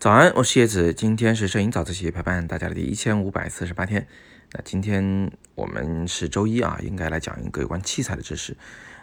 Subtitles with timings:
[0.00, 4.06] 早安，我是叶子，今天是摄影早自习陪伴大家的第一千五百四十八天。
[4.52, 8.56] 那今天我们是周一啊，应该来讲一个有关器材的知识。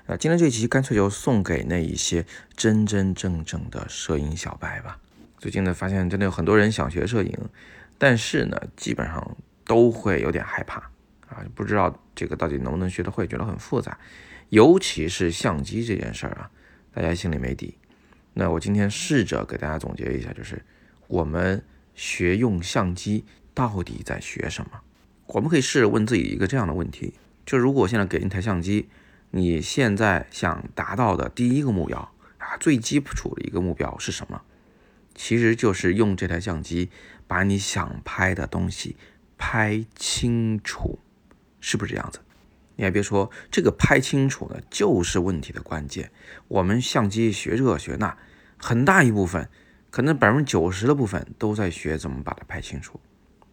[0.08, 2.26] 那今天这期干脆就送给那一些
[2.56, 4.98] 真真正正的摄影小白吧。
[5.38, 7.32] 最近呢，发现真的有很多人想学摄影，
[8.00, 10.80] 但是呢，基本上都会有点害怕
[11.30, 13.96] 啊，不知道这个到底能不能学得会，觉得很复杂。
[14.50, 16.50] 尤其是相机这件事儿啊，
[16.92, 17.78] 大家心里没底。
[18.34, 20.60] 那我今天试着给大家总结一下，就是
[21.08, 21.64] 我们
[21.96, 24.82] 学用相机到底在学什么？
[25.28, 27.14] 我们可以试着问自己一个这样的问题：
[27.46, 28.90] 就如果现在给你一台相机，
[29.32, 34.42] 你现在想达到的第一个目标啊，最基础的一个目标是什么？
[35.16, 36.90] 其实就是用这台相机
[37.26, 38.96] 把你想拍的东西
[39.38, 41.00] 拍清楚，
[41.60, 42.20] 是不是这样子？
[42.76, 46.12] 你还别说，这个拍清楚呢，就是问题的关键。
[46.48, 48.18] 我们相机学这学那。
[48.60, 49.50] 很大一部分，
[49.90, 53.00] 可能百分之九十的部分都在学怎么把它拍清楚。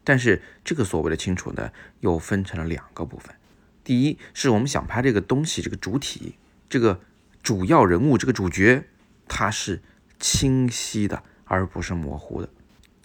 [0.02, 3.34] 但是这个所谓的清楚呢，又分成了两个部分。
[3.82, 6.36] 第一是我们想拍这个东西，这个主体，
[6.68, 7.00] 这个
[7.42, 8.84] 主要人物，这个主角，
[9.26, 9.82] 它是
[10.18, 12.48] 清晰的，而不是模糊的。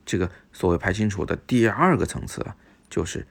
[0.06, 2.56] 这个所谓拍清楚的第二个层次啊，
[2.90, 3.28] 就是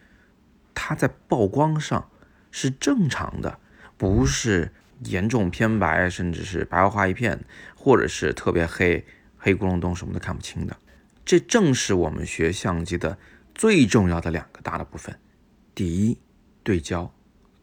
[0.75, 2.11] 它在曝光上
[2.51, 3.59] 是正常的，
[3.97, 4.73] 不是。
[5.05, 7.45] 严重偏白，甚至是白花花一片，
[7.77, 9.07] 或者是特别黑，
[9.49, 10.77] 黑咕隆咚，什么都看不清的。
[11.25, 13.17] 这正是我们学相机的
[13.55, 15.19] 最重要的两个大的部分：
[15.75, 16.19] 第一，
[16.63, 17.11] 对焦；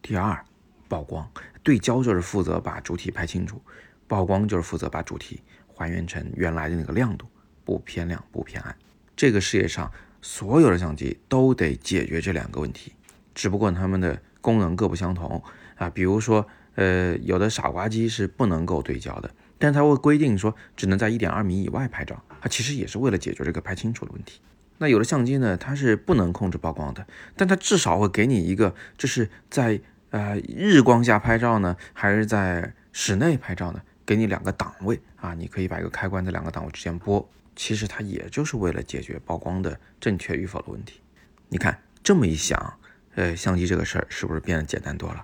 [0.01, 0.43] 第二，
[0.89, 1.29] 曝光。
[1.61, 3.61] 对焦就是负责把主体拍清楚，
[4.07, 7.27] 曝光就是负责把主体还原成原来的那个亮度，
[7.63, 8.75] 不偏亮不偏暗。
[9.15, 9.91] 这个世界上
[10.23, 12.93] 所有的相机都得解决这两个问题，
[13.35, 15.43] 只不过它们的功能各不相同
[15.75, 15.87] 啊。
[15.87, 16.47] 比如说。
[16.77, 24.41] 呃，有的傻瓜机是不能够对焦的，但是它会规定说只能在一点二米以外拍照，它其实也是为了解决这个拍清楚的问题。
[24.77, 37.27] 那有的相机呢，它是不能控制曝光的，但它至少会给你一个，就是在呃日光下拍照呢，还是在室内拍照呢，给你两个档位啊，你可以把一个开关在两个档位之间拨。
[37.55, 40.99] 其实它也就是为了解决曝光的正确与否的问题。
[41.47, 42.77] 你看这么一想，
[43.15, 45.23] 呃，相机这个事儿是不是变得简单多了？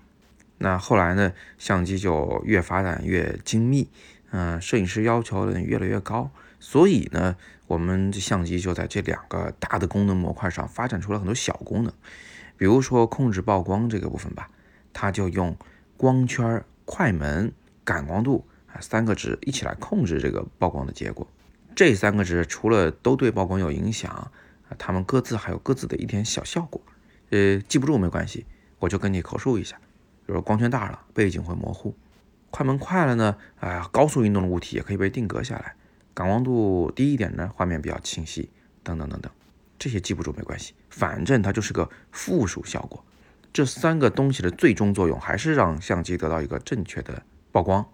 [0.60, 3.90] 那后来呢，相机就越发展越精密，
[4.32, 7.36] 嗯，摄影师要求的越来越高，所以呢，
[7.68, 11.94] 我们相机就在这两个大的功能模块上发展出了很多小功能，
[12.58, 14.50] 比如说控制曝光这个部分吧，
[14.94, 15.56] 它就用
[15.98, 17.52] 光圈、快门、
[17.84, 21.28] 感光度啊三个值一起来控制这个曝光的结果。
[21.76, 24.32] 这三个值除了都对曝光有影响啊，
[24.78, 26.82] 它们各自还有各自的一点小效果，
[27.32, 28.46] 呃，记不住没关系，
[28.80, 29.78] 我就跟你口述一下。
[30.26, 31.94] 比如光圈大了，背景会模糊；
[32.52, 35.74] 快门快了呢，啊，高速运动的物体也可以被定格下来；
[36.14, 38.50] 感光度低一点呢，画面比较清晰，
[38.84, 39.32] 等等等等。
[39.80, 43.04] 这些记不住没关系，反正它就是个附属效果。
[43.52, 47.86] 这三个东西的最终作用还是让相机得到一个正确的曝光。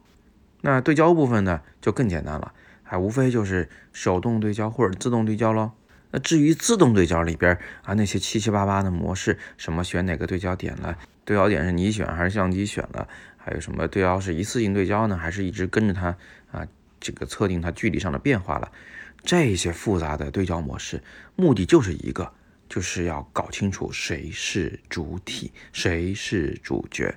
[0.62, 2.54] 那对焦部分呢，就更简单了，
[2.84, 5.72] 还无非就是手动对焦或者自动对焦喽。
[6.12, 10.98] 那至于自动对焦里边啊，那些七七八八的模式，什么选哪个对焦点了？
[11.26, 13.08] 对焦点是你选还是相机选了？
[13.48, 16.08] 还有什么对焦是一次性对焦呢，还是一直跟着它
[16.52, 16.68] 啊？
[17.00, 18.70] 这个测定它距离上的变化了？
[19.24, 21.02] 这些复杂的对焦模式，
[21.38, 22.30] 目的就是一个，
[22.68, 27.16] 就是要搞清楚谁是主体，谁是主角，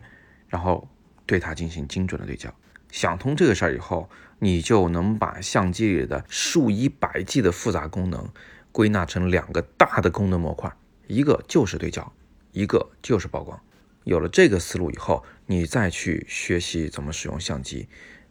[0.49, 0.89] 然后
[1.27, 2.49] 对它进行精准的对焦。
[2.93, 4.09] 想通这个事儿以后，
[4.39, 8.29] 你就能把相机里的数以百计的复杂功能
[8.71, 10.73] 归纳成两个大的功能模块，
[11.09, 12.13] 一个就是对焦，
[12.53, 13.61] 一个就是曝光。
[14.05, 17.87] 有了这个思路以后，你再去学习怎么使用相机，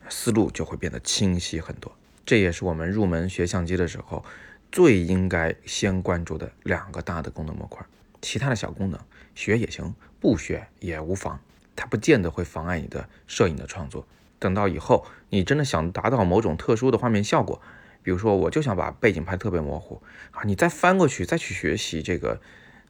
[0.09, 1.95] 思路就会变得清晰很多。
[2.25, 4.25] 这也是我们入门学相机的时候
[4.71, 7.85] 最应该先关注的两个大的功能模块。
[8.21, 8.99] 其他的小功能
[9.35, 11.39] 学也行，不学也无妨，
[11.75, 14.07] 它不见得会妨碍你的摄影的创作。
[14.39, 17.61] 等到以后你真的想达到某种特殊的画面效果，
[18.01, 20.01] 比如说我就想把背景拍特别模糊
[20.31, 22.41] 啊，你再翻过去再去学习这个。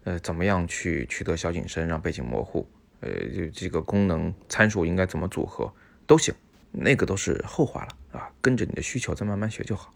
[0.03, 2.67] 呃，怎么样去取得小景深，让背景模糊？
[3.01, 5.73] 呃，就这个功能参数应该怎么组合
[6.05, 6.33] 都行，
[6.71, 9.93] 那个都是后话了啊，跟着你的需求再慢慢学就好，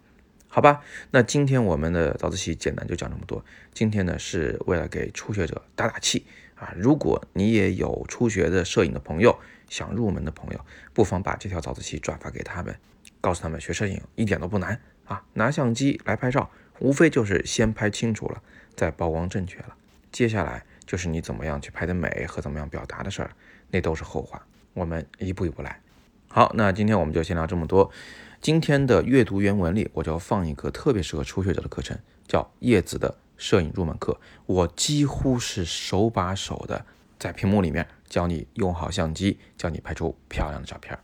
[0.48, 0.82] 好吧？
[1.12, 3.44] 那今天我们的早自习简单就讲这么多。
[3.74, 6.26] 今天呢是为了给初学者打打气
[6.56, 9.38] 啊，如果你也有初学的摄影的朋友，
[9.70, 12.74] 想入门的朋友，不妨把这条早自习转发给他们，
[13.20, 16.50] 告诉他们学摄影一点都不难啊，拿相机来拍照，
[16.80, 18.42] 无非就是先拍清楚了，
[18.76, 19.76] 再曝光正确了。
[20.14, 23.32] 接下来就是你怎么样去拍的美和怎么样表达的事儿，
[23.72, 24.46] 那都是后话。
[24.74, 25.82] 我们一步一步来。
[26.28, 27.92] 好，那今天我们就先聊这么多。
[28.40, 34.20] 今天的阅读原文里，我就要放一个特别适合初学者的课程，叫叶子的摄影入门课。
[34.46, 36.86] 我几乎是手把手的
[37.18, 40.98] 在屏幕里面教你用好相机，教你拍出漂亮的照片，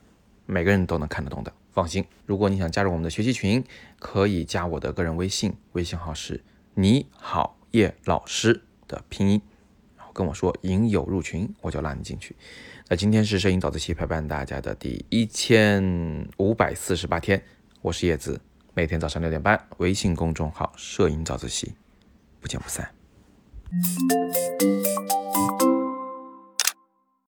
[0.45, 1.51] 每个人都能看得懂的。
[1.71, 3.63] 放心，如果你想加入我们的学习群，
[4.00, 9.41] 可以加我的个人微信，微信号是你好叶老师的拼音，
[9.95, 12.36] 然后跟我说影友入群，我就拉你进去。
[12.89, 17.41] 那今天是摄影早自习陪伴大家的第一千五百四十八天，
[17.81, 18.41] 我是叶子，
[18.74, 21.74] 每天早上六点半，微信公众号摄影早自习，
[22.41, 22.91] 不见不散。